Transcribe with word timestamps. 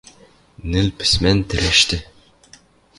Нӹл 0.69 0.87
пӹсмӓн 0.97 1.39
тӹрӹштӹ 1.49 1.97